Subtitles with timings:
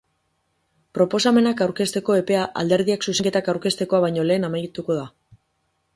[0.97, 5.09] Proposamenak aurkezteko epea alderdiek zuzenketak aurkeztekoa baino lehen amaituko da.